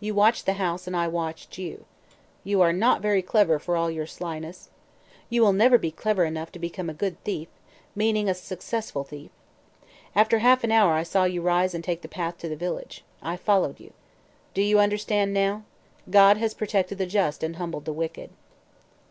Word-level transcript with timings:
You 0.00 0.14
watched 0.14 0.44
the 0.44 0.52
house 0.60 0.86
and 0.86 0.94
I 0.94 1.08
watched 1.08 1.56
you. 1.56 1.86
You 2.44 2.60
are 2.60 2.74
not 2.74 3.00
very 3.00 3.22
clever, 3.22 3.58
for 3.58 3.74
all 3.74 3.90
your 3.90 4.04
slyness. 4.06 4.68
You 5.30 5.40
will 5.40 5.54
never 5.54 5.78
be 5.78 5.90
clever 5.90 6.26
enough 6.26 6.52
to 6.52 6.58
become 6.58 6.90
a 6.90 6.92
good 6.92 7.16
thief 7.24 7.48
meaning 7.96 8.28
a 8.28 8.34
successful 8.34 9.02
thief. 9.02 9.30
After 10.14 10.36
a 10.36 10.40
half 10.40 10.62
hour 10.62 10.92
I 10.92 11.04
saw 11.04 11.24
you 11.24 11.40
rise 11.40 11.72
and 11.72 11.82
take 11.82 12.02
the 12.02 12.06
path 12.06 12.36
to 12.40 12.50
the 12.50 12.54
village. 12.54 13.02
I 13.22 13.38
followed 13.38 13.80
you. 13.80 13.94
Do 14.52 14.60
you 14.60 14.78
understand 14.78 15.32
now? 15.32 15.62
God 16.10 16.36
has 16.36 16.52
protected 16.52 16.98
the 16.98 17.06
just 17.06 17.42
and 17.42 17.56
humbled 17.56 17.86
the 17.86 17.94
wicked." 17.94 18.28